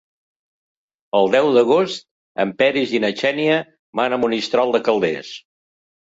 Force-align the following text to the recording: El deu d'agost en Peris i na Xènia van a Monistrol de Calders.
El 1.17 1.27
deu 1.33 1.49
d'agost 1.57 2.07
en 2.43 2.53
Peris 2.61 2.93
i 2.99 3.01
na 3.03 3.11
Xènia 3.19 3.57
van 4.01 4.15
a 4.17 4.19
Monistrol 4.23 4.73
de 4.77 4.81
Calders. 4.89 5.31